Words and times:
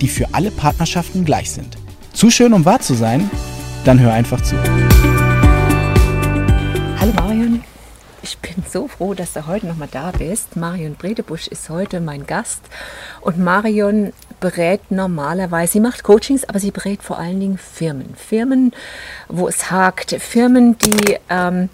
die 0.00 0.08
für 0.08 0.26
alle 0.32 0.50
Partnerschaften 0.50 1.24
gleich 1.24 1.50
sind. 1.50 1.76
Zu 2.12 2.30
schön, 2.30 2.52
um 2.52 2.64
wahr 2.64 2.80
zu 2.80 2.94
sein? 2.94 3.30
Dann 3.84 4.00
hör 4.00 4.12
einfach 4.12 4.40
zu. 4.42 4.56
Hallo 7.00 7.12
Marion, 7.14 7.62
ich 8.22 8.36
bin 8.38 8.64
so 8.68 8.88
froh, 8.88 9.14
dass 9.14 9.32
du 9.32 9.46
heute 9.46 9.66
nochmal 9.66 9.88
da 9.90 10.10
bist. 10.10 10.56
Marion 10.56 10.96
Bredebusch 10.96 11.46
ist 11.48 11.70
heute 11.70 12.00
mein 12.00 12.26
Gast 12.26 12.60
und 13.20 13.38
Marion 13.38 14.12
berät 14.40 14.90
normalerweise, 14.90 15.74
sie 15.74 15.80
macht 15.80 16.02
Coachings, 16.02 16.44
aber 16.44 16.58
sie 16.58 16.70
berät 16.70 17.02
vor 17.02 17.18
allen 17.18 17.40
Dingen 17.40 17.58
Firmen. 17.58 18.14
Firmen, 18.16 18.72
wo 19.28 19.48
es 19.48 19.70
hakt, 19.70 20.16
Firmen, 20.20 20.76
die 20.78 21.18
ähm, 21.28 21.68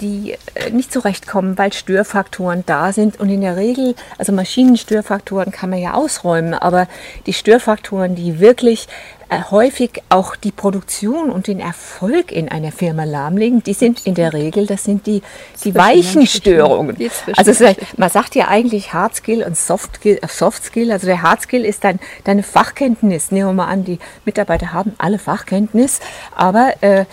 die 0.00 0.36
äh, 0.54 0.70
nicht 0.70 0.92
zurechtkommen, 0.92 1.58
weil 1.58 1.72
Störfaktoren 1.72 2.64
da 2.66 2.92
sind. 2.92 3.20
Und 3.20 3.28
in 3.28 3.40
der 3.40 3.56
Regel, 3.56 3.94
also 4.18 4.32
Maschinenstörfaktoren 4.32 5.52
kann 5.52 5.70
man 5.70 5.78
ja 5.78 5.94
ausräumen, 5.94 6.54
aber 6.54 6.88
die 7.26 7.32
Störfaktoren, 7.32 8.14
die 8.14 8.40
wirklich 8.40 8.88
äh, 9.28 9.40
häufig 9.50 10.02
auch 10.10 10.36
die 10.36 10.52
Produktion 10.52 11.30
und 11.30 11.46
den 11.46 11.60
Erfolg 11.60 12.30
in 12.30 12.48
einer 12.48 12.72
Firma 12.72 13.04
lahmlegen, 13.04 13.62
die 13.62 13.72
sind 13.72 14.06
in 14.06 14.14
der 14.14 14.32
Regel, 14.32 14.66
das 14.66 14.84
sind 14.84 15.06
die, 15.06 15.22
die 15.64 15.74
weichen 15.74 16.26
Störungen. 16.26 16.96
Also 17.36 17.64
man 17.96 18.10
sagt 18.10 18.34
ja 18.34 18.48
eigentlich 18.48 18.92
Hard 18.92 19.16
Skill 19.16 19.42
und 19.42 19.56
Soft 19.56 19.96
Skill, 19.96 20.18
äh, 20.20 20.28
Soft 20.28 20.64
Skill. 20.64 20.92
Also 20.92 21.06
der 21.06 21.22
Hard 21.22 21.42
Skill 21.42 21.64
ist 21.64 21.84
dann 21.84 22.00
deine 22.24 22.42
Fachkenntnis. 22.42 23.30
Nehmen 23.30 23.48
wir 23.48 23.52
mal 23.54 23.68
an, 23.68 23.84
die 23.84 23.98
Mitarbeiter 24.24 24.72
haben 24.72 24.94
alle 24.98 25.18
Fachkenntnis, 25.18 26.00
aber 26.36 26.74
äh, 26.82 27.04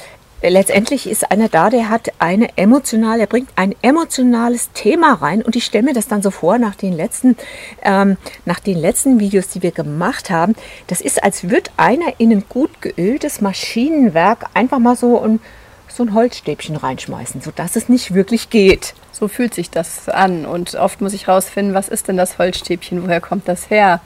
letztendlich 0.49 1.07
ist 1.07 1.29
einer 1.31 1.49
da, 1.49 1.69
der 1.69 1.89
hat 1.89 2.11
eine 2.19 2.57
emotionale, 2.57 3.21
er 3.21 3.27
bringt 3.27 3.49
ein 3.55 3.75
emotionales 3.81 4.71
Thema 4.73 5.13
rein 5.13 5.41
und 5.41 5.55
ich 5.55 5.65
stelle 5.65 5.83
mir 5.83 5.93
das 5.93 6.07
dann 6.07 6.21
so 6.21 6.31
vor 6.31 6.57
nach 6.57 6.75
den 6.75 6.93
letzten, 6.93 7.37
ähm, 7.83 8.17
nach 8.45 8.59
den 8.59 8.77
letzten 8.77 9.19
Videos, 9.19 9.49
die 9.49 9.61
wir 9.61 9.71
gemacht 9.71 10.29
haben. 10.29 10.55
Das 10.87 11.01
ist, 11.01 11.23
als 11.23 11.49
würde 11.49 11.69
einer 11.77 12.19
in 12.19 12.31
ein 12.31 12.43
gut 12.49 12.81
geöltes 12.81 13.41
Maschinenwerk 13.41 14.45
einfach 14.53 14.79
mal 14.79 14.95
so 14.95 15.21
ein, 15.21 15.39
so 15.87 16.03
ein 16.03 16.13
Holzstäbchen 16.13 16.75
reinschmeißen, 16.75 17.41
sodass 17.41 17.75
es 17.75 17.89
nicht 17.89 18.13
wirklich 18.13 18.49
geht. 18.49 18.93
So 19.11 19.27
fühlt 19.27 19.53
sich 19.53 19.69
das 19.69 20.09
an 20.09 20.45
und 20.45 20.73
oft 20.75 21.01
muss 21.01 21.13
ich 21.13 21.27
rausfinden, 21.27 21.75
was 21.75 21.89
ist 21.89 22.07
denn 22.07 22.17
das 22.17 22.39
Holzstäbchen, 22.39 23.03
woher 23.03 23.21
kommt 23.21 23.47
das 23.47 23.69
her? 23.69 24.01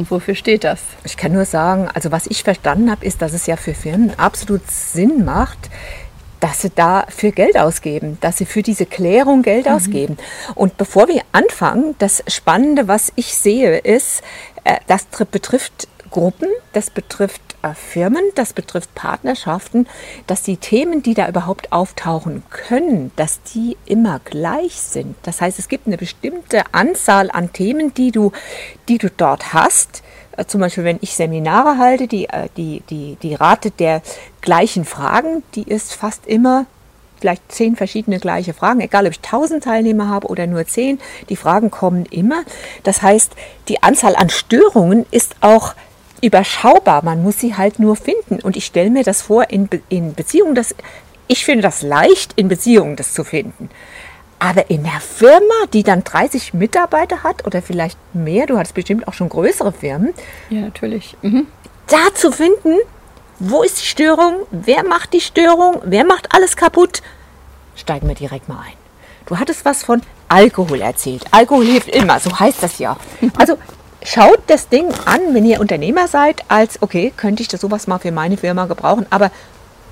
Und 0.00 0.10
wofür 0.10 0.34
steht 0.34 0.64
das? 0.64 0.80
Ich 1.04 1.18
kann 1.18 1.34
nur 1.34 1.44
sagen, 1.44 1.86
also 1.92 2.10
was 2.10 2.26
ich 2.26 2.42
verstanden 2.42 2.90
habe, 2.90 3.04
ist, 3.04 3.20
dass 3.20 3.34
es 3.34 3.44
ja 3.44 3.56
für 3.56 3.74
Firmen 3.74 4.18
absolut 4.18 4.62
Sinn 4.70 5.26
macht, 5.26 5.68
dass 6.40 6.62
sie 6.62 6.70
dafür 6.70 7.32
Geld 7.32 7.58
ausgeben, 7.58 8.16
dass 8.22 8.38
sie 8.38 8.46
für 8.46 8.62
diese 8.62 8.86
Klärung 8.86 9.42
Geld 9.42 9.66
mhm. 9.66 9.72
ausgeben. 9.72 10.16
Und 10.54 10.78
bevor 10.78 11.08
wir 11.08 11.20
anfangen, 11.32 11.96
das 11.98 12.24
Spannende, 12.28 12.88
was 12.88 13.12
ich 13.16 13.34
sehe, 13.34 13.76
ist, 13.76 14.22
äh, 14.64 14.76
das 14.86 15.04
betrifft 15.30 15.86
Gruppen, 16.10 16.48
das 16.72 16.88
betrifft 16.88 17.42
Firmen, 17.74 18.22
das 18.34 18.52
betrifft 18.52 18.94
Partnerschaften, 18.94 19.86
dass 20.26 20.42
die 20.42 20.56
Themen, 20.56 21.02
die 21.02 21.14
da 21.14 21.28
überhaupt 21.28 21.72
auftauchen 21.72 22.42
können, 22.50 23.12
dass 23.16 23.42
die 23.42 23.76
immer 23.84 24.20
gleich 24.24 24.80
sind. 24.80 25.16
Das 25.22 25.40
heißt, 25.40 25.58
es 25.58 25.68
gibt 25.68 25.86
eine 25.86 25.98
bestimmte 25.98 26.62
Anzahl 26.72 27.30
an 27.30 27.52
Themen, 27.52 27.94
die 27.94 28.12
du, 28.12 28.32
die 28.88 28.98
du 28.98 29.10
dort 29.10 29.52
hast. 29.52 30.02
Äh, 30.36 30.46
zum 30.46 30.60
Beispiel, 30.60 30.84
wenn 30.84 30.98
ich 31.00 31.14
Seminare 31.14 31.78
halte, 31.78 32.06
die, 32.06 32.28
äh, 32.28 32.48
die, 32.56 32.82
die, 32.88 33.16
die 33.22 33.34
Rate 33.34 33.70
der 33.70 34.02
gleichen 34.40 34.84
Fragen, 34.84 35.42
die 35.54 35.64
ist 35.64 35.92
fast 35.92 36.26
immer 36.26 36.66
vielleicht 37.20 37.52
zehn 37.52 37.76
verschiedene 37.76 38.18
gleiche 38.18 38.54
Fragen, 38.54 38.80
egal 38.80 39.04
ob 39.04 39.12
ich 39.12 39.20
tausend 39.20 39.64
Teilnehmer 39.64 40.08
habe 40.08 40.28
oder 40.28 40.46
nur 40.46 40.66
zehn, 40.66 40.98
die 41.28 41.36
Fragen 41.36 41.70
kommen 41.70 42.06
immer. 42.06 42.44
Das 42.82 43.02
heißt, 43.02 43.32
die 43.68 43.82
Anzahl 43.82 44.16
an 44.16 44.30
Störungen 44.30 45.04
ist 45.10 45.36
auch 45.42 45.74
überschaubar. 46.22 47.04
Man 47.04 47.22
muss 47.22 47.38
sie 47.38 47.56
halt 47.56 47.78
nur 47.78 47.96
finden. 47.96 48.40
Und 48.40 48.56
ich 48.56 48.66
stelle 48.66 48.90
mir 48.90 49.04
das 49.04 49.22
vor 49.22 49.50
in, 49.50 49.68
Be 49.68 49.80
in 49.88 50.14
Beziehungen, 50.14 50.54
dass 50.54 50.74
ich 51.26 51.44
finde 51.44 51.62
das 51.62 51.82
leicht, 51.82 52.32
in 52.36 52.48
Beziehungen 52.48 52.96
das 52.96 53.12
zu 53.12 53.24
finden. 53.24 53.70
Aber 54.38 54.70
in 54.70 54.82
der 54.82 55.00
Firma, 55.00 55.66
die 55.72 55.82
dann 55.82 56.02
30 56.02 56.54
Mitarbeiter 56.54 57.22
hat 57.22 57.46
oder 57.46 57.60
vielleicht 57.60 57.98
mehr, 58.14 58.46
du 58.46 58.56
hattest 58.58 58.74
bestimmt 58.74 59.06
auch 59.06 59.12
schon 59.12 59.28
größere 59.28 59.72
Firmen. 59.72 60.14
Ja, 60.48 60.62
natürlich. 60.62 61.16
Mhm. 61.22 61.46
Da 61.88 62.14
zu 62.14 62.32
finden, 62.32 62.78
wo 63.38 63.62
ist 63.62 63.80
die 63.80 63.86
Störung, 63.86 64.46
wer 64.50 64.84
macht 64.84 65.12
die 65.12 65.20
Störung, 65.20 65.80
wer 65.84 66.04
macht 66.04 66.34
alles 66.34 66.56
kaputt, 66.56 67.02
steigen 67.76 68.08
wir 68.08 68.14
direkt 68.14 68.48
mal 68.48 68.60
ein. 68.60 68.74
Du 69.26 69.38
hattest 69.38 69.64
was 69.64 69.84
von 69.84 70.02
Alkohol 70.28 70.80
erzählt. 70.80 71.24
Alkohol 71.30 71.66
hilft 71.66 71.88
immer, 71.88 72.18
so 72.18 72.38
heißt 72.38 72.62
das 72.62 72.78
ja. 72.78 72.96
Also 73.38 73.58
schaut 74.02 74.40
das 74.46 74.68
Ding 74.68 74.92
an, 75.04 75.34
wenn 75.34 75.44
ihr 75.44 75.60
Unternehmer 75.60 76.08
seid, 76.08 76.42
als, 76.48 76.80
okay, 76.82 77.12
könnte 77.16 77.42
ich 77.42 77.48
das 77.48 77.60
sowas 77.60 77.86
mal 77.86 77.98
für 77.98 78.12
meine 78.12 78.36
Firma 78.36 78.66
gebrauchen, 78.66 79.06
aber 79.10 79.30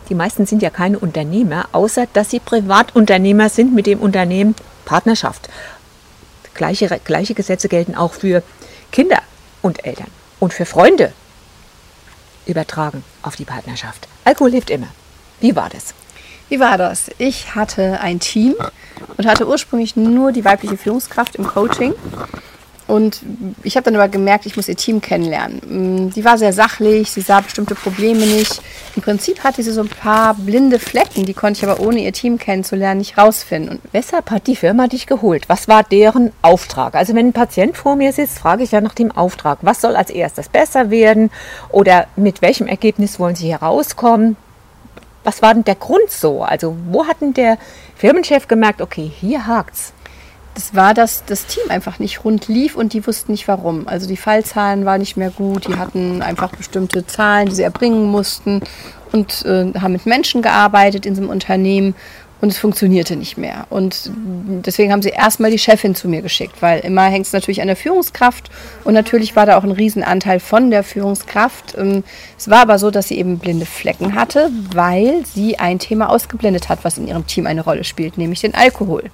die 0.08 0.14
meisten 0.14 0.46
sind 0.46 0.62
ja 0.62 0.70
keine 0.70 0.98
Unternehmer, 0.98 1.66
außer 1.72 2.06
dass 2.12 2.30
sie 2.30 2.40
Privatunternehmer 2.40 3.48
sind 3.48 3.74
mit 3.74 3.86
dem 3.86 4.00
Unternehmen 4.00 4.54
Partnerschaft. 4.84 5.48
Gleiche, 6.54 6.88
gleiche 7.04 7.34
Gesetze 7.34 7.68
gelten 7.68 7.94
auch 7.94 8.14
für 8.14 8.42
Kinder 8.90 9.18
und 9.60 9.84
Eltern 9.84 10.08
und 10.40 10.54
für 10.54 10.64
Freunde 10.64 11.12
übertragen 12.46 13.04
auf 13.22 13.36
die 13.36 13.44
Partnerschaft. 13.44 14.08
Alkohol 14.24 14.52
hilft 14.52 14.70
immer. 14.70 14.88
Wie 15.40 15.54
war 15.54 15.68
das? 15.68 15.94
Wie 16.48 16.58
war 16.58 16.78
das? 16.78 17.10
Ich 17.18 17.54
hatte 17.54 18.00
ein 18.00 18.20
Team 18.20 18.54
und 19.18 19.26
hatte 19.26 19.46
ursprünglich 19.46 19.96
nur 19.96 20.32
die 20.32 20.44
weibliche 20.46 20.78
Führungskraft 20.78 21.36
im 21.36 21.46
Coaching 21.46 21.94
und 22.88 23.20
ich 23.62 23.76
habe 23.76 23.84
dann 23.84 23.96
aber 23.96 24.08
gemerkt, 24.08 24.46
ich 24.46 24.56
muss 24.56 24.66
ihr 24.66 24.74
Team 24.74 25.02
kennenlernen. 25.02 26.06
Mm, 26.06 26.10
sie 26.10 26.24
war 26.24 26.38
sehr 26.38 26.54
sachlich, 26.54 27.10
sie 27.10 27.20
sah 27.20 27.42
bestimmte 27.42 27.74
Probleme 27.74 28.24
nicht. 28.24 28.62
Im 28.96 29.02
Prinzip 29.02 29.44
hatte 29.44 29.62
sie 29.62 29.72
so 29.72 29.82
ein 29.82 29.88
paar 29.88 30.34
blinde 30.34 30.78
Flecken, 30.78 31.26
die 31.26 31.34
konnte 31.34 31.58
ich 31.58 31.68
aber 31.68 31.86
ohne 31.86 32.00
ihr 32.00 32.14
Team 32.14 32.38
kennenzulernen 32.38 32.98
nicht 32.98 33.18
rausfinden. 33.18 33.72
Und 33.72 33.80
weshalb 33.92 34.30
hat 34.30 34.46
die 34.46 34.56
Firma 34.56 34.86
dich 34.86 35.06
geholt? 35.06 35.50
Was 35.50 35.68
war 35.68 35.84
deren 35.84 36.32
Auftrag? 36.40 36.94
Also 36.94 37.14
wenn 37.14 37.28
ein 37.28 37.32
Patient 37.34 37.76
vor 37.76 37.94
mir 37.94 38.10
sitzt, 38.14 38.38
frage 38.38 38.62
ich 38.62 38.72
ja 38.72 38.80
nach 38.80 38.94
dem 38.94 39.12
Auftrag. 39.12 39.58
Was 39.60 39.82
soll 39.82 39.94
als 39.94 40.08
erstes 40.08 40.48
besser 40.48 40.90
werden? 40.90 41.30
Oder 41.68 42.06
mit 42.16 42.40
welchem 42.40 42.66
Ergebnis 42.66 43.20
wollen 43.20 43.36
sie 43.36 43.50
herauskommen? 43.52 44.38
Was 45.24 45.42
war 45.42 45.52
denn 45.52 45.64
der 45.64 45.74
Grund 45.74 46.10
so? 46.10 46.42
Also 46.42 46.74
wo 46.90 47.06
hat 47.06 47.20
denn 47.20 47.34
der 47.34 47.58
Firmenchef 47.96 48.48
gemerkt, 48.48 48.80
okay, 48.80 49.12
hier 49.20 49.46
hakt's? 49.46 49.92
Das 50.58 50.74
war, 50.74 50.92
dass 50.92 51.24
das 51.24 51.46
Team 51.46 51.62
einfach 51.68 52.00
nicht 52.00 52.24
rund 52.24 52.48
lief 52.48 52.74
und 52.74 52.92
die 52.92 53.06
wussten 53.06 53.30
nicht 53.30 53.46
warum. 53.46 53.86
Also 53.86 54.08
die 54.08 54.16
Fallzahlen 54.16 54.84
waren 54.84 54.98
nicht 54.98 55.16
mehr 55.16 55.30
gut, 55.30 55.68
die 55.68 55.76
hatten 55.76 56.20
einfach 56.20 56.50
bestimmte 56.50 57.06
Zahlen, 57.06 57.48
die 57.48 57.54
sie 57.54 57.62
erbringen 57.62 58.10
mussten 58.10 58.62
und 59.12 59.44
äh, 59.44 59.72
haben 59.80 59.92
mit 59.92 60.04
Menschen 60.04 60.42
gearbeitet 60.42 61.06
in 61.06 61.16
einem 61.16 61.28
Unternehmen 61.28 61.94
und 62.40 62.48
es 62.48 62.58
funktionierte 62.58 63.14
nicht 63.14 63.38
mehr. 63.38 63.68
Und 63.70 64.10
deswegen 64.66 64.90
haben 64.90 65.02
sie 65.02 65.10
erstmal 65.10 65.52
die 65.52 65.60
Chefin 65.60 65.94
zu 65.94 66.08
mir 66.08 66.22
geschickt, 66.22 66.56
weil 66.58 66.80
immer 66.80 67.04
hängt 67.04 67.26
es 67.26 67.32
natürlich 67.32 67.60
an 67.60 67.68
der 67.68 67.76
Führungskraft 67.76 68.50
und 68.82 68.94
natürlich 68.94 69.36
war 69.36 69.46
da 69.46 69.58
auch 69.58 69.64
ein 69.64 69.70
Riesenanteil 69.70 70.40
von 70.40 70.72
der 70.72 70.82
Führungskraft. 70.82 71.76
Ähm, 71.78 72.02
es 72.36 72.50
war 72.50 72.62
aber 72.62 72.80
so, 72.80 72.90
dass 72.90 73.06
sie 73.06 73.18
eben 73.18 73.38
blinde 73.38 73.66
Flecken 73.66 74.16
hatte, 74.16 74.50
weil 74.74 75.24
sie 75.24 75.60
ein 75.60 75.78
Thema 75.78 76.10
ausgeblendet 76.10 76.68
hat, 76.68 76.80
was 76.82 76.98
in 76.98 77.06
ihrem 77.06 77.28
Team 77.28 77.46
eine 77.46 77.62
Rolle 77.62 77.84
spielt, 77.84 78.18
nämlich 78.18 78.40
den 78.40 78.56
Alkohol 78.56 79.04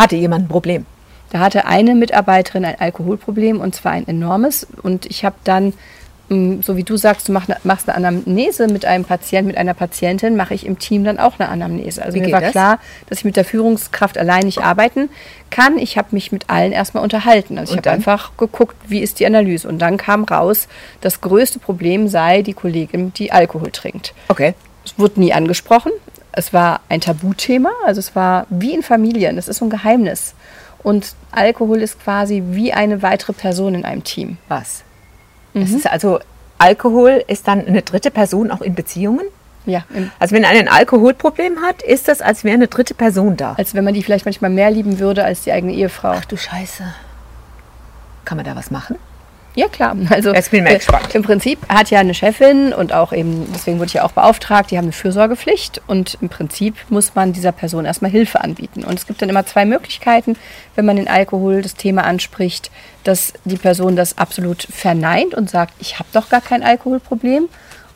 hatte 0.00 0.16
jemand 0.16 0.44
ein 0.44 0.48
Problem. 0.48 0.86
Da 1.30 1.38
hatte 1.38 1.64
eine 1.64 1.94
Mitarbeiterin 1.94 2.64
ein 2.64 2.78
Alkoholproblem 2.78 3.60
und 3.60 3.74
zwar 3.74 3.92
ein 3.92 4.06
enormes. 4.06 4.66
Und 4.82 5.06
ich 5.06 5.24
habe 5.24 5.36
dann, 5.44 5.72
mm, 6.28 6.62
so 6.62 6.76
wie 6.76 6.82
du 6.82 6.96
sagst, 6.96 7.28
du 7.28 7.32
machst 7.32 7.88
eine 7.88 7.94
Anamnese 7.94 8.66
mit 8.66 8.84
einem 8.84 9.04
Patienten, 9.04 9.46
mit 9.46 9.56
einer 9.56 9.74
Patientin, 9.74 10.34
mache 10.34 10.54
ich 10.54 10.66
im 10.66 10.80
Team 10.80 11.04
dann 11.04 11.20
auch 11.20 11.38
eine 11.38 11.48
Anamnese. 11.48 12.04
Also 12.04 12.18
mir 12.18 12.32
war 12.32 12.40
das? 12.40 12.50
klar, 12.50 12.80
dass 13.08 13.18
ich 13.18 13.24
mit 13.24 13.36
der 13.36 13.44
Führungskraft 13.44 14.18
allein 14.18 14.42
nicht 14.42 14.58
arbeiten 14.58 15.08
kann. 15.50 15.78
Ich 15.78 15.96
habe 15.96 16.08
mich 16.10 16.32
mit 16.32 16.50
allen 16.50 16.72
erstmal 16.72 17.04
unterhalten. 17.04 17.58
Also 17.58 17.74
ich 17.74 17.78
habe 17.78 17.90
einfach 17.90 18.36
geguckt, 18.36 18.76
wie 18.88 18.98
ist 18.98 19.20
die 19.20 19.26
Analyse. 19.26 19.68
Und 19.68 19.78
dann 19.78 19.98
kam 19.98 20.24
raus, 20.24 20.66
das 21.00 21.20
größte 21.20 21.60
Problem 21.60 22.08
sei 22.08 22.42
die 22.42 22.54
Kollegin, 22.54 23.12
die 23.12 23.30
Alkohol 23.30 23.70
trinkt. 23.70 24.14
Okay. 24.26 24.54
Es 24.84 24.98
wurde 24.98 25.20
nie 25.20 25.32
angesprochen 25.32 25.92
es 26.32 26.52
war 26.52 26.80
ein 26.88 27.00
Tabuthema, 27.00 27.70
also 27.84 27.98
es 27.98 28.14
war 28.16 28.46
wie 28.50 28.72
in 28.74 28.82
Familien, 28.82 29.38
es 29.38 29.48
ist 29.48 29.58
so 29.58 29.66
ein 29.66 29.70
Geheimnis. 29.70 30.34
Und 30.82 31.14
Alkohol 31.30 31.82
ist 31.82 32.00
quasi 32.02 32.42
wie 32.50 32.72
eine 32.72 33.02
weitere 33.02 33.32
Person 33.34 33.74
in 33.74 33.84
einem 33.84 34.02
Team. 34.04 34.38
Was? 34.48 34.82
Mhm. 35.52 35.62
Es 35.62 35.72
ist 35.72 35.86
also 35.90 36.20
Alkohol 36.58 37.24
ist 37.26 37.48
dann 37.48 37.66
eine 37.66 37.82
dritte 37.82 38.10
Person 38.10 38.50
auch 38.50 38.60
in 38.60 38.74
Beziehungen? 38.74 39.26
Ja, 39.66 39.84
Also 40.18 40.34
wenn 40.34 40.44
einer 40.46 40.60
ein 40.60 40.68
Alkoholproblem 40.68 41.60
hat, 41.60 41.82
ist 41.82 42.08
das, 42.08 42.22
als 42.22 42.44
wäre 42.44 42.54
eine 42.54 42.66
dritte 42.68 42.94
Person 42.94 43.36
da. 43.36 43.52
als 43.58 43.74
wenn 43.74 43.84
man 43.84 43.92
die 43.92 44.02
vielleicht 44.02 44.24
manchmal 44.24 44.50
mehr 44.50 44.70
lieben 44.70 44.98
würde 44.98 45.22
als 45.24 45.42
die 45.42 45.52
eigene 45.52 45.74
Ehefrau. 45.74 46.12
Ach 46.16 46.24
du 46.24 46.36
Scheiße. 46.38 46.82
Kann 48.24 48.36
man 48.36 48.46
da 48.46 48.56
was 48.56 48.70
machen? 48.70 48.96
Ja, 49.54 49.68
klar. 49.68 49.96
Also 50.10 50.32
Jetzt 50.32 50.50
bin 50.50 50.60
ich 50.60 50.64
mal 50.64 50.74
äh, 50.74 50.78
gespannt. 50.78 51.14
im 51.14 51.22
Prinzip 51.22 51.58
hat 51.68 51.90
ja 51.90 51.98
eine 51.98 52.14
Chefin 52.14 52.72
und 52.72 52.92
auch 52.92 53.12
eben, 53.12 53.46
deswegen 53.52 53.78
wurde 53.78 53.88
ich 53.88 53.94
ja 53.94 54.04
auch 54.04 54.12
beauftragt, 54.12 54.70
die 54.70 54.76
haben 54.76 54.84
eine 54.84 54.92
Fürsorgepflicht 54.92 55.82
und 55.86 56.18
im 56.20 56.28
Prinzip 56.28 56.76
muss 56.88 57.14
man 57.14 57.32
dieser 57.32 57.52
Person 57.52 57.84
erstmal 57.84 58.10
Hilfe 58.10 58.40
anbieten. 58.40 58.84
Und 58.84 58.98
es 58.98 59.06
gibt 59.06 59.22
dann 59.22 59.28
immer 59.28 59.44
zwei 59.46 59.64
Möglichkeiten, 59.64 60.36
wenn 60.76 60.84
man 60.84 60.96
den 60.96 61.08
Alkohol, 61.08 61.62
das 61.62 61.74
Thema 61.74 62.04
anspricht, 62.04 62.70
dass 63.04 63.32
die 63.44 63.56
Person 63.56 63.96
das 63.96 64.18
absolut 64.18 64.62
verneint 64.62 65.34
und 65.34 65.50
sagt, 65.50 65.74
ich 65.80 65.98
habe 65.98 66.08
doch 66.12 66.28
gar 66.28 66.40
kein 66.40 66.62
Alkoholproblem. 66.62 67.48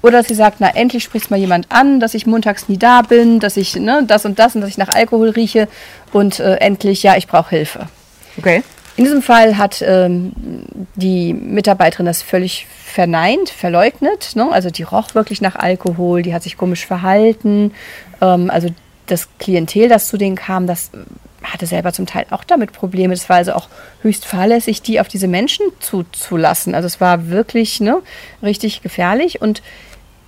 Oder 0.02 0.18
dass 0.18 0.28
sie 0.28 0.34
sagt, 0.34 0.56
na 0.58 0.68
endlich 0.74 1.02
spricht 1.02 1.30
mal 1.30 1.38
jemand 1.38 1.72
an, 1.72 1.98
dass 1.98 2.12
ich 2.12 2.26
montags 2.26 2.68
nie 2.68 2.76
da 2.76 3.00
bin, 3.00 3.40
dass 3.40 3.56
ich 3.56 3.74
ne, 3.74 4.04
das 4.06 4.26
und 4.26 4.38
das 4.38 4.54
und 4.54 4.60
dass 4.60 4.68
ich 4.68 4.76
nach 4.76 4.94
Alkohol 4.94 5.30
rieche 5.30 5.66
und 6.12 6.40
äh, 6.40 6.56
endlich, 6.56 7.02
ja, 7.02 7.16
ich 7.16 7.26
brauche 7.26 7.56
Hilfe. 7.56 7.88
Okay. 8.36 8.62
In 8.96 9.04
diesem 9.04 9.22
Fall 9.22 9.58
hat 9.58 9.82
ähm, 9.82 10.32
die 10.94 11.34
Mitarbeiterin 11.34 12.06
das 12.06 12.22
völlig 12.22 12.66
verneint, 12.84 13.50
verleugnet. 13.50 14.32
Ne? 14.34 14.48
Also 14.50 14.70
die 14.70 14.84
roch 14.84 15.14
wirklich 15.14 15.40
nach 15.40 15.56
Alkohol, 15.56 16.22
die 16.22 16.32
hat 16.32 16.44
sich 16.44 16.56
komisch 16.56 16.86
verhalten. 16.86 17.72
Ähm, 18.20 18.50
also 18.50 18.68
das 19.06 19.28
Klientel, 19.38 19.88
das 19.88 20.06
zu 20.06 20.16
denen 20.16 20.36
kam, 20.36 20.66
das 20.66 20.90
hatte 21.42 21.66
selber 21.66 21.92
zum 21.92 22.06
Teil 22.06 22.26
auch 22.30 22.44
damit 22.44 22.72
Probleme. 22.72 23.12
Es 23.12 23.28
war 23.28 23.36
also 23.36 23.52
auch 23.54 23.68
höchst 24.02 24.24
fahrlässig, 24.24 24.80
die 24.80 25.00
auf 25.00 25.08
diese 25.08 25.28
Menschen 25.28 25.66
zuzulassen. 25.80 26.74
Also 26.74 26.86
es 26.86 27.00
war 27.00 27.28
wirklich 27.28 27.80
ne, 27.80 28.00
richtig 28.42 28.82
gefährlich. 28.82 29.42
Und 29.42 29.62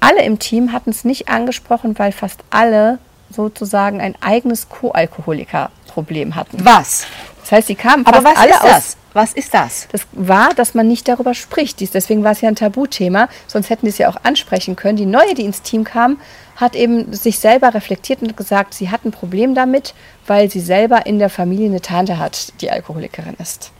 alle 0.00 0.22
im 0.22 0.38
Team 0.38 0.72
hatten 0.72 0.90
es 0.90 1.04
nicht 1.04 1.28
angesprochen, 1.28 1.98
weil 1.98 2.12
fast 2.12 2.40
alle 2.50 2.98
sozusagen 3.30 4.00
ein 4.00 4.14
eigenes 4.20 4.68
Co-Alkoholiker-Problem 4.68 6.34
hatten. 6.34 6.64
Was? 6.64 7.06
Das 7.46 7.52
heißt, 7.58 7.68
sie 7.68 7.76
kamen 7.76 8.04
Aber 8.04 8.22
fast 8.22 8.36
was 8.36 8.42
alle 8.42 8.50
ist 8.50 8.60
aus 8.62 8.68
das? 8.70 8.96
Was 9.12 9.32
ist 9.32 9.54
das? 9.54 9.86
das 9.92 10.02
war, 10.12 10.52
dass 10.54 10.74
man 10.74 10.88
nicht 10.88 11.06
darüber 11.06 11.32
spricht. 11.32 11.78
Dies- 11.78 11.92
Deswegen 11.92 12.24
war 12.24 12.32
es 12.32 12.40
ja 12.40 12.48
ein 12.48 12.56
Tabuthema, 12.56 13.28
sonst 13.46 13.70
hätten 13.70 13.86
die 13.86 13.90
es 13.90 13.98
ja 13.98 14.08
auch 14.10 14.16
ansprechen 14.24 14.74
können. 14.74 14.96
Die 14.96 15.06
neue, 15.06 15.32
die 15.34 15.44
ins 15.44 15.62
Team 15.62 15.84
kam, 15.84 16.18
hat 16.56 16.74
eben 16.74 17.12
sich 17.12 17.38
selber 17.38 17.72
reflektiert 17.72 18.20
und 18.20 18.36
gesagt, 18.36 18.74
sie 18.74 18.90
hat 18.90 19.04
ein 19.04 19.12
Problem 19.12 19.54
damit, 19.54 19.94
weil 20.26 20.50
sie 20.50 20.58
selber 20.60 21.06
in 21.06 21.20
der 21.20 21.30
Familie 21.30 21.66
eine 21.66 21.80
Tante 21.80 22.18
hat, 22.18 22.52
die 22.60 22.70
Alkoholikerin 22.70 23.36
ist. 23.38 23.70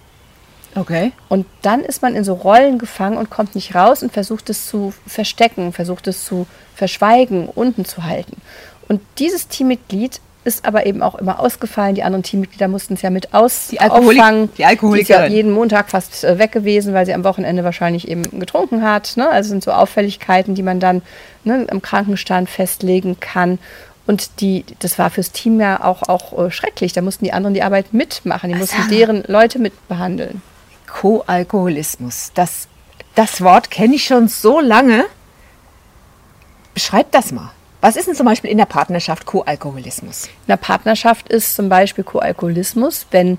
Okay. 0.77 1.11
Und 1.29 1.47
dann 1.63 1.81
ist 1.81 2.03
man 2.03 2.15
in 2.15 2.23
so 2.23 2.35
Rollen 2.35 2.79
gefangen 2.79 3.17
und 3.17 3.31
kommt 3.31 3.57
nicht 3.57 3.75
raus 3.75 4.03
und 4.05 4.13
versucht 4.13 4.49
es 4.49 4.67
zu 4.67 4.95
verstecken, 5.09 5.73
versucht 5.73 6.07
es 6.07 6.25
zu 6.25 6.47
verschweigen, 6.75 7.49
unten 7.49 7.85
zu 7.85 8.05
halten. 8.05 8.41
Und 8.89 9.01
dieses 9.19 9.49
Teammitglied 9.49 10.21
ist 10.47 10.65
aber 10.65 10.87
eben 10.87 11.03
auch 11.03 11.17
immer 11.17 11.41
ausgefallen. 11.41 11.95
Die 11.95 12.03
anderen 12.05 12.23
Teammitglieder 12.23 12.69
mussten 12.69 12.95
es 12.95 13.03
ja 13.03 13.11
mit 13.11 13.35
aus 13.35 13.69
Die 13.71 13.81
Alkoholik- 13.81 14.19
auffangen. 14.21 14.49
die 14.57 14.65
Alkoholikerin. 14.65 15.23
Die 15.23 15.27
ist 15.27 15.31
ja 15.31 15.37
jeden 15.37 15.51
Montag 15.53 15.91
fast 15.91 16.25
äh, 16.25 16.39
weg 16.39 16.53
gewesen, 16.53 16.95
weil 16.95 17.05
sie 17.05 17.13
am 17.15 17.25
Wochenende 17.25 17.65
wahrscheinlich 17.65 18.09
eben 18.09 18.23
getrunken 18.41 18.83
hat. 18.83 19.17
Ne? 19.17 19.29
Also 19.29 19.51
sind 19.51 19.65
so 19.65 19.73
Auffälligkeiten, 19.73 20.55
die 20.55 20.63
man 20.63 20.81
dann 20.81 21.03
ne, 21.45 21.67
am 21.71 21.83
Krankenstand 21.83 22.49
festlegen 22.49 23.19
kann. 23.21 23.59
Und 24.07 24.41
die, 24.41 24.65
das 24.79 24.99
war 25.01 25.11
fürs 25.11 25.33
Team 25.33 25.61
ja 25.61 25.83
auch, 25.83 26.05
auch 26.09 26.39
äh, 26.47 26.51
schrecklich. 26.53 26.93
Da 26.93 27.03
mussten 27.03 27.25
die 27.25 27.33
anderen 27.33 27.55
die 27.55 27.63
Arbeit 27.65 27.93
mitmachen. 27.93 28.49
Die 28.51 28.55
mussten 28.57 28.77
Also- 28.83 28.91
deren 28.95 29.25
Leute 29.27 29.59
mitbehandeln. 29.59 30.41
Co-Alkoholismus. 30.87 32.31
Das, 32.35 32.69
das 33.17 33.41
Wort 33.43 33.71
kenne 33.73 33.97
ich 33.97 34.05
schon 34.05 34.29
so 34.29 34.61
lange. 34.61 35.05
Beschreib 36.75 37.11
das 37.11 37.33
mal. 37.33 37.51
Was 37.81 37.97
ist 37.97 38.09
denn 38.09 38.15
zum 38.15 38.27
Beispiel 38.27 38.51
in 38.51 38.59
der 38.59 38.65
Partnerschaft 38.65 39.27
Co-Alkoholismus? 39.27 40.27
In 40.27 40.49
der 40.49 40.57
Partnerschaft 40.57 41.29
ist 41.29 41.55
zum 41.55 41.69
Beispiel 41.69 42.05
Co-Alkoholismus, 42.05 43.07
wenn 43.11 43.39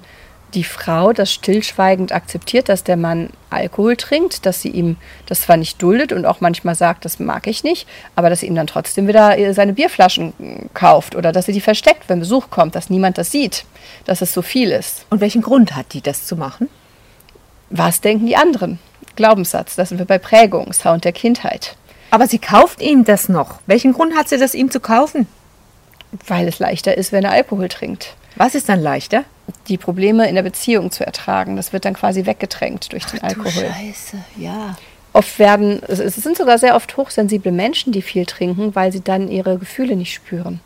die 0.53 0.63
Frau 0.63 1.11
das 1.11 1.31
stillschweigend 1.33 2.11
akzeptiert, 2.11 2.69
dass 2.69 2.83
der 2.83 2.95
Mann 2.95 3.31
Alkohol 3.49 3.97
trinkt, 3.97 4.45
dass 4.45 4.61
sie 4.61 4.69
ihm 4.69 4.95
das 5.25 5.41
zwar 5.41 5.57
nicht 5.57 5.81
duldet 5.81 6.13
und 6.13 6.25
auch 6.25 6.39
manchmal 6.39 6.75
sagt, 6.75 7.03
das 7.03 7.19
mag 7.19 7.47
ich 7.47 7.63
nicht, 7.63 7.87
aber 8.15 8.29
dass 8.29 8.39
sie 8.39 8.47
ihm 8.47 8.55
dann 8.55 8.67
trotzdem 8.67 9.07
wieder 9.07 9.37
äh, 9.37 9.53
seine 9.53 9.73
Bierflaschen 9.73 10.33
äh, 10.39 10.65
kauft 10.73 11.15
oder 11.15 11.31
dass 11.31 11.47
sie 11.47 11.51
die 11.51 11.61
versteckt, 11.61 12.03
wenn 12.07 12.19
Besuch 12.19 12.49
kommt, 12.49 12.75
dass 12.75 12.89
niemand 12.89 13.17
das 13.17 13.31
sieht, 13.31 13.65
dass 14.05 14.21
es 14.21 14.33
so 14.33 14.41
viel 14.41 14.71
ist. 14.71 15.05
Und 15.09 15.19
welchen 15.19 15.41
Grund 15.41 15.75
hat 15.75 15.93
die, 15.93 16.01
das 16.01 16.25
zu 16.25 16.37
machen? 16.37 16.69
Was 17.69 17.99
denken 17.99 18.25
die 18.25 18.37
anderen? 18.37 18.79
Glaubenssatz, 19.17 19.75
das 19.75 19.89
sind 19.89 19.97
wir 19.97 20.05
bei 20.05 20.19
Prägung, 20.19 20.71
Sound 20.71 21.03
der 21.03 21.11
Kindheit. 21.11 21.75
Aber 22.09 22.27
sie 22.27 22.39
kauft 22.39 22.81
ihm 22.81 23.03
das 23.03 23.29
noch. 23.29 23.59
Welchen 23.65 23.93
Grund 23.93 24.15
hat 24.15 24.29
sie 24.29 24.37
das 24.37 24.53
ihm 24.53 24.71
zu 24.71 24.79
kaufen? 24.79 25.27
Weil 26.25 26.47
es 26.47 26.59
leichter 26.59 26.97
ist, 26.97 27.11
wenn 27.11 27.23
er 27.23 27.31
Alkohol 27.31 27.67
trinkt. 27.67 28.15
Was 28.35 28.55
ist 28.55 28.69
dann 28.69 28.81
leichter? 28.81 29.23
Die 29.67 29.77
Probleme 29.77 30.27
in 30.29 30.35
der 30.35 30.43
Beziehung 30.43 30.91
zu 30.91 31.05
ertragen, 31.05 31.55
das 31.55 31.73
wird 31.73 31.85
dann 31.85 31.93
quasi 31.93 32.25
weggedrängt 32.25 32.91
durch 32.91 33.05
den 33.05 33.21
Alkohol. 33.23 33.51
Scheiße, 33.51 34.17
ja. 34.37 34.75
Oft 35.13 35.39
werden, 35.39 35.81
es 35.87 36.15
sind 36.15 36.37
sogar 36.37 36.59
sehr 36.59 36.75
oft 36.75 36.95
hochsensible 36.95 37.51
Menschen, 37.51 37.91
die 37.91 38.01
viel 38.01 38.25
trinken, 38.25 38.75
weil 38.75 38.91
sie 38.91 39.01
dann 39.01 39.29
ihre 39.29 39.57
Gefühle 39.57 39.95
nicht 39.95 40.13
spüren. 40.13 40.59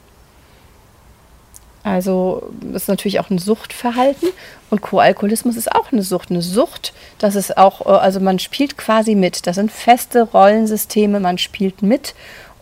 Also 1.84 2.52
das 2.62 2.84
ist 2.84 2.88
natürlich 2.88 3.20
auch 3.20 3.30
ein 3.30 3.40
Suchtverhalten 3.40 4.30
und 4.70 4.82
Co-Alkoholismus 4.82 5.56
ist 5.56 5.72
auch 5.72 5.92
eine 5.92 6.04
Sucht. 6.04 6.30
Eine 6.30 6.42
Sucht, 6.42 6.94
das 7.18 7.36
ist 7.36 7.58
auch, 7.58 7.86
äh, 7.86 7.90
also 7.90 8.20
man 8.20 8.40
spielt 8.40 8.78
quasi 8.78 9.16
mit. 9.16 9.48
Das 9.48 9.56
sind 9.56 9.72
feste 9.72 10.24
Rollensysteme, 10.24 11.20
man 11.20 11.38
spielt 11.38 11.82
mit 11.82 12.14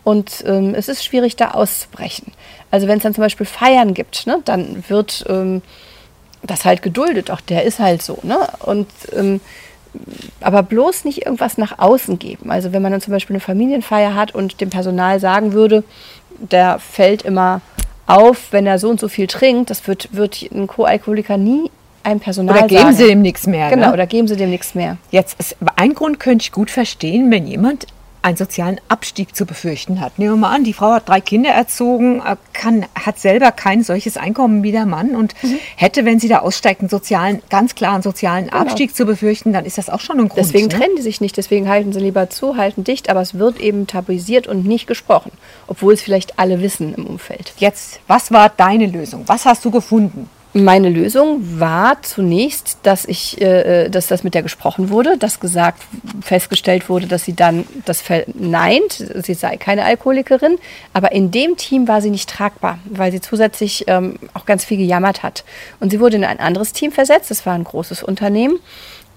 und 0.04 0.42
ähm, 0.46 0.74
es 0.74 0.88
ist 0.88 1.04
schwierig, 1.04 1.36
da 1.36 1.50
auszubrechen. 1.50 2.32
Also 2.70 2.88
wenn 2.88 2.96
es 2.96 3.02
dann 3.02 3.14
zum 3.14 3.22
Beispiel 3.22 3.46
Feiern 3.46 3.94
gibt, 3.94 4.26
ne, 4.26 4.40
dann 4.44 4.84
wird 4.88 5.24
ähm, 5.28 5.60
das 6.42 6.64
halt 6.64 6.82
geduldet. 6.82 7.30
Auch 7.30 7.40
der 7.40 7.64
ist 7.64 7.78
halt 7.78 8.02
so. 8.02 8.18
Ne? 8.22 8.38
Und 8.60 8.88
ähm, 9.14 9.40
aber 10.40 10.62
bloß 10.62 11.04
nicht 11.04 11.26
irgendwas 11.26 11.58
nach 11.58 11.78
außen 11.78 12.18
geben. 12.18 12.50
Also 12.50 12.72
wenn 12.72 12.80
man 12.80 12.92
dann 12.92 13.00
zum 13.00 13.12
Beispiel 13.12 13.34
eine 13.34 13.40
Familienfeier 13.40 14.14
hat 14.14 14.34
und 14.34 14.60
dem 14.60 14.70
Personal 14.70 15.18
sagen 15.18 15.52
würde, 15.52 15.82
der 16.38 16.78
fällt 16.78 17.22
immer 17.22 17.60
auf, 18.16 18.52
wenn 18.52 18.66
er 18.66 18.78
so 18.78 18.88
und 18.88 19.00
so 19.00 19.08
viel 19.08 19.26
trinkt, 19.26 19.70
das 19.70 19.86
wird, 19.86 20.08
wird 20.12 20.42
ein 20.52 20.66
Co-Alkoholiker 20.66 21.36
nie 21.36 21.70
einem 22.02 22.20
Personal 22.20 22.56
Oder 22.56 22.66
geben 22.66 22.82
sagen. 22.82 22.96
sie 22.96 23.10
ihm 23.10 23.22
nichts 23.22 23.46
mehr. 23.46 23.70
Genau, 23.70 23.88
ne? 23.88 23.92
oder 23.92 24.06
geben 24.06 24.26
sie 24.26 24.36
dem 24.36 24.50
nichts 24.50 24.74
mehr. 24.74 24.96
Jetzt 25.10 25.38
ist, 25.38 25.56
ein 25.76 25.94
Grund 25.94 26.18
könnte 26.18 26.42
ich 26.42 26.52
gut 26.52 26.70
verstehen, 26.70 27.30
wenn 27.30 27.46
jemand 27.46 27.86
einen 28.22 28.36
sozialen 28.36 28.80
Abstieg 28.88 29.34
zu 29.34 29.46
befürchten 29.46 30.00
hat. 30.00 30.18
Nehmen 30.18 30.32
wir 30.34 30.36
mal 30.36 30.54
an, 30.54 30.64
die 30.64 30.72
Frau 30.72 30.92
hat 30.92 31.08
drei 31.08 31.20
Kinder 31.20 31.50
erzogen, 31.50 32.20
äh, 32.20 32.36
kann, 32.52 32.86
hat 32.94 33.18
selber 33.18 33.52
kein 33.52 33.82
solches 33.82 34.16
Einkommen 34.16 34.62
wie 34.62 34.72
der 34.72 34.86
Mann 34.86 35.16
und 35.16 35.34
Mhm. 35.42 35.58
hätte, 35.76 36.04
wenn 36.04 36.20
sie 36.20 36.28
da 36.28 36.38
aussteigt, 36.40 36.80
einen 36.80 36.88
sozialen, 36.90 37.42
ganz 37.48 37.74
klaren 37.74 38.02
sozialen 38.02 38.50
Abstieg 38.50 38.94
zu 38.94 39.06
befürchten, 39.06 39.52
dann 39.52 39.64
ist 39.64 39.78
das 39.78 39.88
auch 39.88 40.00
schon 40.00 40.18
ein 40.18 40.28
Grund. 40.28 40.34
Genau. 40.34 40.46
Deswegen 40.46 40.68
ne? 40.68 40.74
trennen 40.78 40.96
die 40.96 41.02
sich 41.02 41.20
nicht, 41.20 41.36
deswegen 41.36 41.68
halten 41.68 41.92
sie 41.92 42.00
lieber 42.00 42.28
zu, 42.30 42.56
halten 42.56 42.84
dicht, 42.84 43.08
aber 43.08 43.20
es 43.20 43.38
wird 43.38 43.58
eben 43.60 43.86
tabuisiert 43.86 44.46
und 44.46 44.66
nicht 44.66 44.86
gesprochen, 44.86 45.32
obwohl 45.66 45.94
es 45.94 46.02
vielleicht 46.02 46.38
alle 46.38 46.60
wissen 46.60 46.94
im 46.94 47.06
Umfeld. 47.06 47.52
Jetzt, 47.58 48.00
was 48.06 48.30
war 48.32 48.50
deine 48.50 48.86
Lösung? 48.86 49.24
Was 49.26 49.46
hast 49.46 49.64
du 49.64 49.70
gefunden? 49.70 50.28
Meine 50.52 50.88
Lösung 50.88 51.60
war 51.60 52.02
zunächst, 52.02 52.78
dass 52.82 53.04
ich, 53.04 53.40
äh, 53.40 53.88
dass 53.88 54.08
das 54.08 54.24
mit 54.24 54.34
der 54.34 54.42
gesprochen 54.42 54.90
wurde, 54.90 55.16
dass 55.16 55.38
gesagt, 55.38 55.80
festgestellt 56.22 56.88
wurde, 56.88 57.06
dass 57.06 57.24
sie 57.24 57.34
dann 57.34 57.66
das 57.84 58.00
verneint, 58.00 58.92
sie 58.92 59.34
sei 59.34 59.56
keine 59.58 59.84
Alkoholikerin, 59.84 60.58
aber 60.92 61.12
in 61.12 61.30
dem 61.30 61.56
Team 61.56 61.86
war 61.86 62.02
sie 62.02 62.10
nicht 62.10 62.28
tragbar, 62.28 62.80
weil 62.84 63.12
sie 63.12 63.20
zusätzlich 63.20 63.84
ähm, 63.86 64.16
auch 64.34 64.44
ganz 64.44 64.64
viel 64.64 64.78
gejammert 64.78 65.22
hat. 65.22 65.44
Und 65.78 65.90
sie 65.90 66.00
wurde 66.00 66.16
in 66.16 66.24
ein 66.24 66.40
anderes 66.40 66.72
Team 66.72 66.90
versetzt, 66.90 67.30
das 67.30 67.46
war 67.46 67.54
ein 67.54 67.64
großes 67.64 68.02
Unternehmen. 68.02 68.58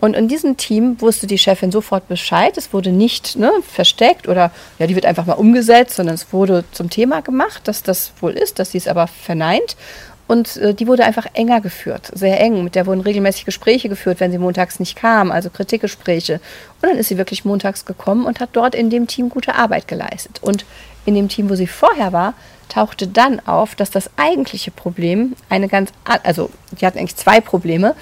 Und 0.03 0.15
in 0.15 0.27
diesem 0.27 0.57
Team 0.57 0.99
wusste 0.99 1.27
die 1.27 1.37
Chefin 1.37 1.71
sofort 1.71 2.09
Bescheid. 2.09 2.57
Es 2.57 2.73
wurde 2.73 2.91
nicht 2.91 3.37
ne, 3.37 3.49
versteckt 3.65 4.27
oder 4.27 4.51
ja, 4.77 4.85
die 4.85 4.95
wird 4.95 5.05
einfach 5.05 5.25
mal 5.25 5.35
umgesetzt, 5.35 5.95
sondern 5.95 6.15
es 6.15 6.33
wurde 6.33 6.65
zum 6.73 6.89
Thema 6.89 7.21
gemacht, 7.21 7.69
dass 7.69 7.83
das 7.83 8.11
wohl 8.19 8.33
ist, 8.33 8.59
dass 8.59 8.71
sie 8.71 8.79
es 8.79 8.89
aber 8.89 9.07
verneint. 9.07 9.77
Und 10.27 10.57
äh, 10.57 10.73
die 10.73 10.87
wurde 10.87 11.03
einfach 11.03 11.27
enger 11.33 11.59
geführt, 11.61 12.09
sehr 12.13 12.39
eng. 12.39 12.63
Mit 12.63 12.75
der 12.75 12.85
wurden 12.85 13.01
regelmäßig 13.01 13.45
Gespräche 13.45 13.89
geführt, 13.89 14.19
wenn 14.19 14.31
sie 14.31 14.37
montags 14.37 14.79
nicht 14.79 14.95
kam, 14.95 15.31
also 15.31 15.49
Kritikgespräche. 15.49 16.39
Und 16.81 16.89
dann 16.89 16.97
ist 16.97 17.09
sie 17.09 17.17
wirklich 17.17 17.43
montags 17.45 17.85
gekommen 17.85 18.25
und 18.25 18.39
hat 18.39 18.49
dort 18.53 18.73
in 18.73 18.89
dem 18.89 19.07
Team 19.07 19.29
gute 19.29 19.55
Arbeit 19.55 19.87
geleistet. 19.87 20.39
Und 20.41 20.65
in 21.05 21.15
dem 21.15 21.27
Team, 21.27 21.49
wo 21.49 21.55
sie 21.55 21.67
vorher 21.67 22.13
war, 22.13 22.33
tauchte 22.69 23.07
dann 23.07 23.45
auf, 23.45 23.75
dass 23.75 23.91
das 23.91 24.09
eigentliche 24.15 24.71
Problem 24.71 25.35
eine 25.49 25.67
ganz, 25.67 25.91
an- 26.05 26.19
also 26.23 26.49
die 26.79 26.85
hatten 26.85 26.97
eigentlich 26.97 27.17
zwei 27.17 27.41
Probleme. 27.41 27.93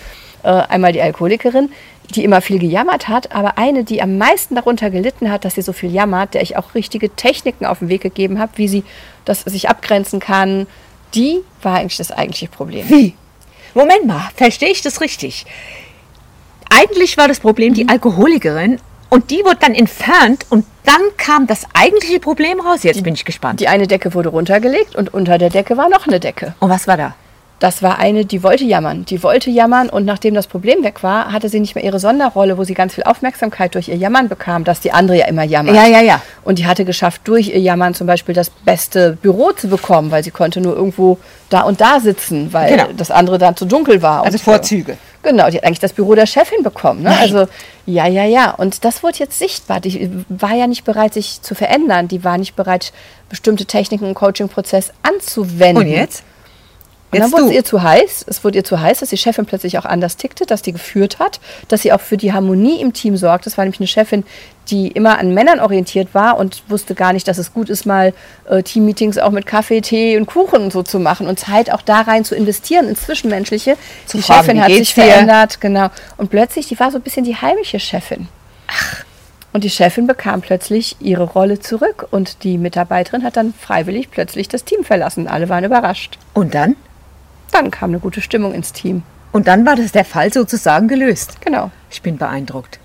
Äh, 0.43 0.49
einmal 0.49 0.91
die 0.93 1.01
Alkoholikerin, 1.01 1.71
die 2.15 2.23
immer 2.23 2.41
viel 2.41 2.59
gejammert 2.59 3.07
hat, 3.07 3.31
aber 3.31 3.57
eine, 3.57 3.83
die 3.83 4.01
am 4.01 4.17
meisten 4.17 4.55
darunter 4.55 4.89
gelitten 4.89 5.31
hat, 5.31 5.45
dass 5.45 5.55
sie 5.55 5.61
so 5.61 5.71
viel 5.73 5.91
jammert, 5.91 6.33
der 6.33 6.41
ich 6.41 6.57
auch 6.57 6.73
richtige 6.75 7.09
Techniken 7.15 7.65
auf 7.65 7.79
den 7.79 7.89
Weg 7.89 8.01
gegeben 8.01 8.39
habe, 8.39 8.51
wie 8.55 8.67
sie 8.67 8.83
das 9.25 9.41
sich 9.41 9.69
abgrenzen 9.69 10.19
kann, 10.19 10.67
die 11.13 11.41
war 11.61 11.75
eigentlich 11.79 11.97
das 11.97 12.11
eigentliche 12.11 12.47
Problem. 12.47 12.89
Wie? 12.89 13.15
Moment 13.73 14.05
mal, 14.05 14.29
verstehe 14.35 14.69
ich 14.69 14.81
das 14.81 14.99
richtig? 15.01 15.45
Eigentlich 16.69 17.17
war 17.17 17.27
das 17.27 17.39
Problem, 17.39 17.71
Mhm. 17.71 17.75
die 17.75 17.89
Alkoholikerin 17.89 18.79
Und 19.13 19.29
die 19.29 19.43
wurde 19.43 19.57
dann 19.59 19.73
entfernt 19.75 20.45
und 20.49 20.65
dann 20.85 21.01
kam 21.17 21.45
das 21.45 21.65
eigentliche 21.73 22.21
Problem 22.21 22.61
raus. 22.61 22.83
Jetzt 22.83 23.03
bin 23.03 23.13
ich 23.13 23.25
gespannt. 23.25 23.59
Die 23.59 23.67
eine 23.67 23.85
Decke 23.85 24.13
wurde 24.13 24.29
runtergelegt 24.29 24.95
und 24.95 25.13
unter 25.13 25.37
der 25.37 25.49
Decke 25.49 25.75
war 25.75 25.89
noch 25.89 26.07
eine 26.07 26.21
Decke. 26.21 26.55
und 26.61 26.69
was 26.69 26.87
war 26.87 26.95
da? 26.95 27.13
Das 27.61 27.83
war 27.83 27.99
eine, 27.99 28.25
die 28.25 28.41
wollte 28.41 28.63
jammern. 28.63 29.05
Die 29.05 29.21
wollte 29.21 29.51
jammern 29.51 29.87
und 29.87 30.03
nachdem 30.03 30.33
das 30.33 30.47
Problem 30.47 30.83
weg 30.83 31.03
war, 31.03 31.31
hatte 31.31 31.47
sie 31.47 31.59
nicht 31.59 31.75
mehr 31.75 31.83
ihre 31.83 31.99
Sonderrolle, 31.99 32.57
wo 32.57 32.63
sie 32.63 32.73
ganz 32.73 32.95
viel 32.95 33.03
Aufmerksamkeit 33.03 33.75
durch 33.75 33.87
ihr 33.87 33.95
Jammern 33.97 34.29
bekam, 34.29 34.63
dass 34.63 34.79
die 34.79 34.91
andere 34.91 35.19
ja 35.19 35.27
immer 35.27 35.43
jammert. 35.43 35.75
Ja, 35.75 35.85
ja, 35.85 36.01
ja. 36.01 36.23
Und 36.43 36.57
die 36.57 36.65
hatte 36.65 36.85
geschafft, 36.85 37.21
durch 37.25 37.49
ihr 37.49 37.59
Jammern 37.59 37.93
zum 37.93 38.07
Beispiel 38.07 38.33
das 38.33 38.49
beste 38.49 39.15
Büro 39.21 39.51
zu 39.51 39.67
bekommen, 39.67 40.09
weil 40.09 40.23
sie 40.23 40.31
konnte 40.31 40.59
nur 40.59 40.75
irgendwo 40.75 41.19
da 41.49 41.61
und 41.61 41.79
da 41.81 41.99
sitzen, 41.99 42.51
weil 42.51 42.71
Genau. 42.71 42.87
das 42.97 43.11
andere 43.11 43.37
dann 43.37 43.55
zu 43.55 43.65
dunkel 43.65 44.01
war. 44.01 44.23
Also 44.25 44.39
Vorzüge. 44.39 44.97
Genau, 45.21 45.47
die 45.51 45.57
hat 45.57 45.63
eigentlich 45.63 45.79
das 45.79 45.93
Büro 45.93 46.15
der 46.15 46.25
Chefin 46.25 46.63
bekommen. 46.63 47.03
Ne? 47.03 47.15
Also 47.15 47.47
ja, 47.85 48.07
ja, 48.07 48.23
ja. 48.25 48.55
Und 48.55 48.83
das 48.85 49.03
wurde 49.03 49.19
jetzt 49.19 49.37
sichtbar. 49.37 49.79
Die 49.79 50.09
war 50.29 50.55
ja 50.55 50.65
nicht 50.65 50.83
bereit, 50.83 51.13
sich 51.13 51.43
zu 51.43 51.53
verändern. 51.53 52.07
Die 52.07 52.23
war 52.23 52.39
nicht 52.39 52.55
bereit, 52.55 52.91
bestimmte 53.29 53.65
Techniken 53.67 54.07
im 54.07 54.13
Coaching-Prozess 54.15 54.91
anzuwenden. 55.03 55.83
Und 55.83 55.87
jetzt? 55.91 56.23
Und 57.11 57.19
dann 57.19 57.31
wurde 57.31 57.45
es 57.45 57.51
ihr 57.51 57.65
zu 57.65 57.81
heiß. 57.81 58.25
Es 58.27 58.43
wurde 58.43 58.59
ihr 58.59 58.63
zu 58.63 58.79
heiß, 58.79 58.99
dass 58.99 59.09
die 59.09 59.17
Chefin 59.17 59.45
plötzlich 59.45 59.77
auch 59.77 59.85
anders 59.85 60.15
tickte, 60.15 60.45
dass 60.45 60.61
die 60.61 60.71
geführt 60.71 61.19
hat, 61.19 61.39
dass 61.67 61.81
sie 61.81 61.91
auch 61.91 61.99
für 61.99 62.15
die 62.15 62.31
Harmonie 62.31 62.79
im 62.81 62.93
Team 62.93 63.17
sorgt. 63.17 63.45
Das 63.45 63.57
war 63.57 63.65
nämlich 63.65 63.79
eine 63.79 63.87
Chefin, 63.87 64.23
die 64.69 64.87
immer 64.87 65.19
an 65.19 65.33
Männern 65.33 65.59
orientiert 65.59 66.13
war 66.13 66.37
und 66.37 66.63
wusste 66.69 66.95
gar 66.95 67.11
nicht, 67.11 67.27
dass 67.27 67.37
es 67.37 67.53
gut 67.53 67.69
ist, 67.69 67.85
mal 67.85 68.13
äh, 68.49 68.63
Teammeetings 68.63 69.17
auch 69.17 69.31
mit 69.31 69.45
Kaffee, 69.45 69.81
Tee 69.81 70.17
und 70.17 70.25
Kuchen 70.25 70.61
und 70.61 70.71
so 70.71 70.83
zu 70.83 70.99
machen 70.99 71.27
und 71.27 71.39
Zeit 71.39 71.71
auch 71.71 71.81
da 71.81 72.01
rein 72.01 72.23
zu 72.23 72.35
investieren 72.35 72.87
ins 72.87 73.01
Zwischenmenschliche. 73.01 73.75
Zu 74.05 74.17
die 74.17 74.23
fragen, 74.23 74.45
Chefin 74.45 74.63
hat 74.63 74.71
sich 74.71 74.93
dir? 74.93 75.03
verändert, 75.03 75.59
genau. 75.59 75.89
Und 76.17 76.29
plötzlich, 76.29 76.67
die 76.67 76.79
war 76.79 76.91
so 76.91 76.97
ein 76.97 77.01
bisschen 77.01 77.25
die 77.25 77.35
heimliche 77.35 77.79
Chefin. 77.79 78.29
Und 79.53 79.65
die 79.65 79.69
Chefin 79.69 80.07
bekam 80.07 80.39
plötzlich 80.39 80.95
ihre 81.01 81.23
Rolle 81.23 81.59
zurück 81.59 82.07
und 82.11 82.43
die 82.43 82.57
Mitarbeiterin 82.57 83.23
hat 83.23 83.35
dann 83.35 83.53
freiwillig 83.53 84.09
plötzlich 84.09 84.47
das 84.47 84.63
Team 84.63 84.85
verlassen. 84.85 85.27
Alle 85.27 85.49
waren 85.49 85.65
überrascht. 85.65 86.17
Und 86.33 86.55
dann? 86.55 86.77
Dann 87.51 87.72
kam 87.72 87.91
eine 87.91 88.00
gute 88.00 88.22
Stimmung 88.22 88.53
ins 88.53 88.74
Team. 88.74 89.03
Und 89.31 89.48
dann 89.48 89.65
war 89.65 89.75
das 89.75 89.91
der 89.91 90.05
Fall 90.05 90.31
sozusagen 90.31 90.88
gelöst. 90.88 91.38
Genau. 91.41 91.72
Ich 91.89 92.01
bin 92.01 92.17
beeindruckt. 92.17 92.79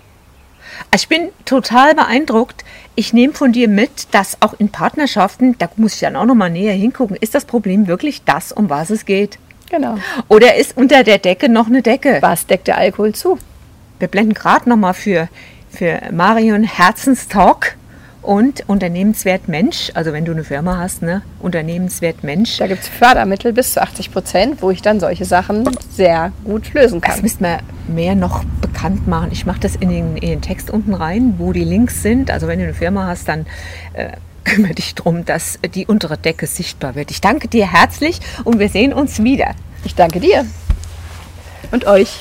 Ich 0.95 1.09
bin 1.09 1.31
total 1.45 1.95
beeindruckt. 1.95 2.65
Ich 2.95 3.13
nehme 3.13 3.33
von 3.33 3.53
dir 3.53 3.69
mit, 3.69 4.09
dass 4.13 4.41
auch 4.41 4.55
in 4.59 4.71
Partnerschaften, 4.71 5.57
da 5.59 5.69
muss 5.77 5.95
ich 5.95 6.01
dann 6.01 6.17
auch 6.17 6.25
noch 6.25 6.35
mal 6.35 6.51
näher 6.51 6.75
hingucken, 6.75 7.17
ist 7.17 7.35
das 7.35 7.45
Problem 7.45 7.87
wirklich 7.87 8.25
das, 8.25 8.53
um 8.53 8.71
was 8.71 8.91
es 8.91 9.05
geht? 9.05 9.39
Genau. 9.71 9.97
Oder 10.29 10.57
ist 10.57 10.77
unter 10.77 11.03
der 11.03 11.19
Decke 11.19 11.49
noch 11.49 11.67
eine 11.67 11.83
Decke? 11.83 12.19
Was 12.21 12.47
deckt 12.47 12.69
der 12.69 12.79
Alkohol 12.79 13.15
zu? 13.15 13.39
Wir 13.99 14.09
blenden 14.09 14.35
gerade 14.35 14.69
noch 14.69 14.77
mal 14.77 14.93
für, 14.93 15.29
für 15.71 16.01
Marion 16.13 16.63
Herzenstalk 16.63 17.77
und 18.26 18.68
Unternehmenswert 18.68 19.49
Mensch. 19.49 19.90
Also 19.95 20.12
wenn 20.12 20.25
du 20.25 20.33
eine 20.33 20.45
Firma 20.45 20.78
hast, 20.78 21.02
ne? 21.02 21.23
Unternehmenswert 21.38 22.25
Mensch. 22.25 22.59
Da 22.59 22.66
gibt 22.66 22.83
es 22.83 22.88
Fördermittel 22.88 23.52
bis 23.52 23.75
zu 23.75 23.83
80 23.83 24.12
Prozent, 24.12 24.62
wo 24.62 24.71
ich 24.71 24.83
dann 24.83 24.99
solche 24.99 25.25
Sachen 25.25 25.68
sehr 25.90 26.33
gut 26.45 26.75
lösen 26.75 27.00
Das 27.00 27.14
kann. 27.14 27.23
müssten 27.23 27.45
wir 27.45 27.61
mehr 27.87 28.14
noch 28.14 28.45
bekannt 28.61 29.06
machen. 29.06 29.28
Ich 29.30 29.47
mache 29.47 29.61
das 29.61 29.76
in 29.76 29.88
den, 29.88 30.16
in 30.16 30.28
den 30.28 30.42
Text 30.42 30.71
unten 30.71 30.95
rein, 30.95 31.35
wo 31.38 31.52
die 31.52 31.64
Links 31.64 32.02
sind. 32.02 32.30
Also 32.30 32.49
wenn 32.49 32.59
du 32.59 32.64
eine 32.64 32.75
Firma 32.75 33.06
hast, 33.06 33.28
dann 33.28 33.47
äh, 33.92 34.09
kümmere 34.45 34.75
dich 34.75 34.95
darum, 34.95 35.25
dass 35.25 35.59
die 35.75 35.87
untere 35.87 36.18
Decke 36.18 36.47
sichtbar 36.47 36.95
wird. 36.97 37.11
Ich 37.11 37.21
danke 37.21 37.49
dir 37.49 37.73
herzlich 37.73 38.21
und 38.45 38.59
wir 38.59 38.68
sehen 38.68 38.92
uns 38.92 39.23
wieder. 39.23 39.54
Ich 39.85 39.95
danke 39.95 40.21
dir. 40.21 40.45
Und 41.71 41.87
euch. 41.87 42.21